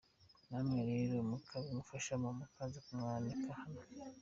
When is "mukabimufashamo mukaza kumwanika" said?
1.29-3.47